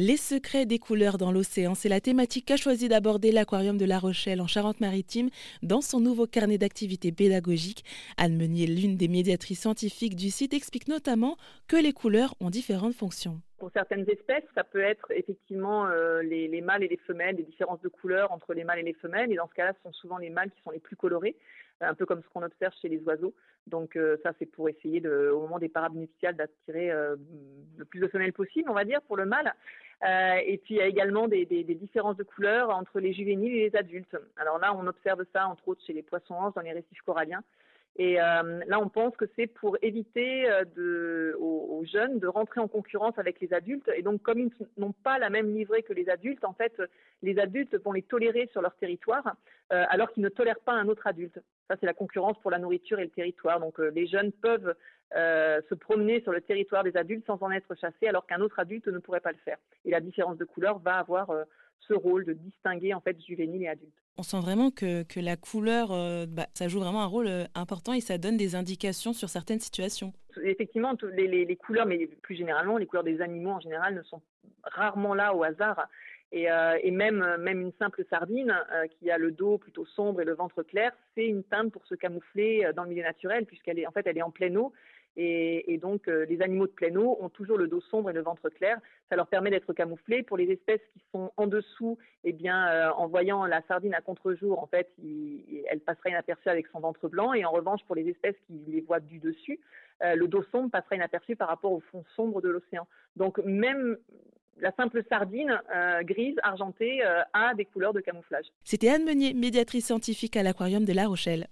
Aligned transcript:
Les 0.00 0.16
secrets 0.16 0.64
des 0.64 0.78
couleurs 0.78 1.18
dans 1.18 1.32
l'océan, 1.32 1.74
c'est 1.74 1.88
la 1.88 2.00
thématique 2.00 2.46
qu'a 2.46 2.56
choisi 2.56 2.88
d'aborder 2.88 3.32
l'Aquarium 3.32 3.76
de 3.76 3.84
La 3.84 3.98
Rochelle 3.98 4.40
en 4.40 4.46
Charente-Maritime 4.46 5.28
dans 5.64 5.80
son 5.80 5.98
nouveau 5.98 6.28
carnet 6.28 6.56
d'activités 6.56 7.10
pédagogiques. 7.10 7.84
Anne 8.16 8.36
Meunier, 8.36 8.68
l'une 8.68 8.96
des 8.96 9.08
médiatrices 9.08 9.62
scientifiques 9.62 10.14
du 10.14 10.30
site, 10.30 10.54
explique 10.54 10.86
notamment 10.86 11.36
que 11.66 11.74
les 11.74 11.92
couleurs 11.92 12.36
ont 12.38 12.48
différentes 12.48 12.94
fonctions. 12.94 13.40
Pour 13.58 13.72
certaines 13.72 14.08
espèces, 14.08 14.44
ça 14.54 14.62
peut 14.62 14.80
être 14.80 15.10
effectivement 15.10 15.88
euh, 15.88 16.22
les, 16.22 16.46
les, 16.46 16.60
mâles 16.60 16.84
et 16.84 16.88
les 16.88 16.98
femelles, 16.98 17.34
des 17.34 17.42
différences 17.42 17.80
de 17.80 17.88
couleurs 17.88 18.30
entre 18.30 18.54
les 18.54 18.62
mâles 18.62 18.78
et 18.78 18.84
les 18.84 18.94
femelles. 18.94 19.32
Et 19.32 19.34
dans 19.34 19.48
ce 19.48 19.54
cas-là, 19.54 19.72
ce 19.78 19.82
sont 19.82 19.92
souvent 19.94 20.18
les 20.18 20.30
mâles 20.30 20.52
qui 20.52 20.62
sont 20.62 20.70
les 20.70 20.78
plus 20.78 20.94
colorés, 20.94 21.34
un 21.80 21.94
peu 21.94 22.06
comme 22.06 22.22
ce 22.22 22.28
qu'on 22.28 22.44
observe 22.44 22.72
chez 22.80 22.88
les 22.88 23.02
oiseaux. 23.02 23.34
Donc 23.66 23.96
euh, 23.96 24.16
ça, 24.22 24.30
c'est 24.38 24.46
pour 24.46 24.68
essayer, 24.68 25.04
au 25.08 25.40
moment 25.40 25.58
des 25.58 25.72
nuptiales, 25.92 26.36
d'attirer 26.36 26.92
euh, 26.92 27.16
le 27.76 27.84
plus 27.84 27.98
de 27.98 28.06
femelles 28.06 28.32
possible, 28.32 28.70
on 28.70 28.74
va 28.74 28.84
dire, 28.84 29.02
pour 29.02 29.16
le 29.16 29.26
mâle. 29.26 29.52
Euh, 30.04 30.36
et 30.46 30.58
puis 30.58 30.74
il 30.74 30.78
y 30.78 30.80
a 30.80 30.86
également 30.86 31.26
des, 31.26 31.44
différences 31.44 32.16
de 32.16 32.22
couleurs 32.22 32.70
entre 32.70 33.00
les 33.00 33.12
juvéniles 33.12 33.52
et 33.52 33.68
les 33.68 33.76
adultes. 33.76 34.16
Alors 34.36 34.58
là, 34.58 34.72
on 34.74 34.86
observe 34.86 35.24
ça 35.32 35.48
entre 35.48 35.66
autres 35.68 35.82
chez 35.84 35.92
les 35.92 36.02
poissons 36.02 36.34
anges 36.34 36.54
dans 36.54 36.60
les 36.60 36.72
récifs 36.72 37.02
coralliens. 37.04 37.42
Et 37.98 38.20
euh, 38.20 38.60
là, 38.68 38.78
on 38.80 38.88
pense 38.88 39.16
que 39.16 39.24
c'est 39.34 39.48
pour 39.48 39.76
éviter 39.82 40.48
euh, 40.48 41.34
aux, 41.38 41.84
jeunes 41.84 42.20
de 42.20 42.28
rentrer 42.28 42.60
en 42.60 42.68
concurrence 42.68 43.18
avec 43.18 43.40
les 43.40 43.52
adultes. 43.52 43.90
Et 43.96 44.02
donc, 44.02 44.22
comme 44.22 44.38
ils 44.38 44.50
n'ont 44.76 44.92
pas 44.92 45.18
la 45.18 45.30
même 45.30 45.52
livrée 45.52 45.82
que 45.82 45.92
les 45.92 46.08
adultes, 46.08 46.44
en 46.44 46.52
fait, 46.52 46.80
les 47.22 47.40
adultes 47.40 47.76
vont 47.82 47.92
les 47.92 48.02
tolérer 48.02 48.48
sur 48.52 48.62
leur 48.62 48.76
territoire, 48.76 49.34
euh, 49.72 49.84
alors 49.88 50.12
qu'ils 50.12 50.22
ne 50.22 50.28
tolèrent 50.28 50.60
pas 50.60 50.74
un 50.74 50.86
autre 50.86 51.08
adulte. 51.08 51.40
Ça, 51.68 51.76
c'est 51.80 51.86
la 51.86 51.94
concurrence 51.94 52.38
pour 52.38 52.52
la 52.52 52.58
nourriture 52.58 53.00
et 53.00 53.04
le 53.04 53.10
territoire. 53.10 53.58
Donc, 53.58 53.78
les 53.78 54.06
jeunes 54.06 54.32
peuvent 54.32 54.74
se 55.12 55.74
promener 55.74 56.20
sur 56.22 56.32
le 56.32 56.40
territoire 56.40 56.84
des 56.84 56.96
adultes 56.96 57.26
sans 57.26 57.42
en 57.42 57.50
être 57.50 57.74
chassés, 57.74 58.06
alors 58.06 58.26
qu'un 58.26 58.40
autre 58.40 58.58
adulte 58.58 58.86
ne 58.88 58.98
pourrait 58.98 59.20
pas 59.20 59.32
le 59.32 59.38
faire. 59.38 59.58
Et 59.84 59.90
la 59.90 60.00
différence 60.00 60.38
de 60.38 60.44
couleur 60.44 60.78
va 60.78 60.98
avoir 60.98 61.30
ce 61.86 61.94
rôle 61.94 62.24
de 62.24 62.32
distinguer 62.32 62.94
en 62.94 63.00
fait 63.00 63.16
juvénile 63.20 63.62
et 63.62 63.68
adulte. 63.68 63.92
On 64.16 64.22
sent 64.22 64.40
vraiment 64.40 64.70
que, 64.70 65.04
que 65.04 65.20
la 65.20 65.36
couleur, 65.36 65.92
euh, 65.92 66.26
bah, 66.26 66.48
ça 66.52 66.66
joue 66.66 66.80
vraiment 66.80 67.02
un 67.02 67.06
rôle 67.06 67.28
euh, 67.28 67.44
important 67.54 67.92
et 67.92 68.00
ça 68.00 68.18
donne 68.18 68.36
des 68.36 68.56
indications 68.56 69.12
sur 69.12 69.28
certaines 69.28 69.60
situations. 69.60 70.12
Effectivement, 70.42 70.94
les, 71.12 71.28
les, 71.28 71.44
les, 71.44 71.56
couleurs, 71.56 71.86
mais 71.86 72.06
plus 72.22 72.34
généralement, 72.34 72.78
les 72.78 72.86
couleurs 72.86 73.04
des 73.04 73.20
animaux 73.20 73.50
en 73.50 73.60
général 73.60 73.94
ne 73.94 74.02
sont 74.02 74.20
rarement 74.64 75.14
là 75.14 75.34
au 75.34 75.44
hasard. 75.44 75.88
Et, 76.32 76.50
euh, 76.50 76.76
et 76.82 76.90
même, 76.90 77.24
même 77.38 77.60
une 77.60 77.72
simple 77.78 78.04
sardine 78.10 78.54
euh, 78.72 78.86
qui 78.86 79.10
a 79.10 79.18
le 79.18 79.30
dos 79.30 79.56
plutôt 79.56 79.86
sombre 79.86 80.20
et 80.20 80.24
le 80.24 80.34
ventre 80.34 80.62
clair, 80.62 80.92
c'est 81.14 81.26
une 81.26 81.44
teinte 81.44 81.72
pour 81.72 81.86
se 81.86 81.94
camoufler 81.94 82.68
dans 82.74 82.82
le 82.82 82.90
milieu 82.90 83.04
naturel 83.04 83.46
puisqu'elle 83.46 83.78
est 83.78 83.86
en 83.86 83.92
fait 83.92 84.06
elle 84.06 84.18
est 84.18 84.22
en 84.22 84.30
pleine 84.30 84.58
eau 84.58 84.72
et, 85.20 85.78
donc, 85.78 86.06
euh, 86.06 86.24
les 86.26 86.40
animaux 86.42 86.68
de 86.68 86.72
pleine 86.72 86.96
eau 86.96 87.18
ont 87.20 87.28
toujours 87.28 87.58
le 87.58 87.66
dos 87.66 87.80
sombre 87.80 88.10
et 88.10 88.12
le 88.12 88.22
ventre 88.22 88.48
clair. 88.50 88.78
Ça 89.10 89.16
leur 89.16 89.26
permet 89.26 89.50
d'être 89.50 89.72
camouflés. 89.72 90.22
Pour 90.22 90.36
les 90.36 90.48
espèces 90.52 90.80
qui 90.92 91.02
sont 91.10 91.32
en 91.36 91.48
dessous, 91.48 91.98
eh 92.22 92.32
bien, 92.32 92.68
euh, 92.68 92.90
en 92.92 93.08
voyant 93.08 93.44
la 93.44 93.60
sardine 93.66 93.94
à 93.94 94.00
contre-jour, 94.00 94.62
en 94.62 94.68
fait, 94.68 94.88
elle 95.68 95.80
passera 95.80 96.10
inaperçue 96.10 96.48
avec 96.48 96.68
son 96.68 96.78
ventre 96.78 97.08
blanc. 97.08 97.34
Et 97.34 97.44
en 97.44 97.50
revanche, 97.50 97.80
pour 97.86 97.96
les 97.96 98.08
espèces 98.08 98.36
qui 98.46 98.62
les 98.68 98.80
voient 98.80 99.00
du 99.00 99.18
dessus, 99.18 99.58
euh, 100.04 100.14
le 100.14 100.28
dos 100.28 100.44
sombre 100.52 100.70
passera 100.70 100.94
inaperçu 100.94 101.34
par 101.34 101.48
rapport 101.48 101.72
au 101.72 101.80
fond 101.80 102.04
sombre 102.14 102.40
de 102.40 102.48
l'océan. 102.48 102.86
Donc, 103.16 103.38
même 103.38 103.96
la 104.60 104.70
simple 104.76 105.02
sardine 105.08 105.60
grise, 106.02 106.36
argentée, 106.42 107.00
a 107.32 107.54
des 107.54 107.64
couleurs 107.64 107.92
de 107.92 108.00
camouflage. 108.00 108.46
C'était 108.64 108.88
Anne 108.88 109.04
Meunier, 109.04 109.32
médiatrice 109.32 109.86
scientifique 109.86 110.36
à 110.36 110.42
l'Aquarium 110.42 110.84
de 110.84 110.92
La 110.92 111.06
Rochelle. 111.06 111.48